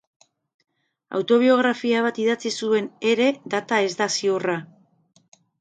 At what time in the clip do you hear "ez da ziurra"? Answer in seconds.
3.91-4.57